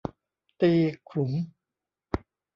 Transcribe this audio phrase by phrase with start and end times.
[0.61, 0.73] ตี
[1.09, 1.31] ขลุม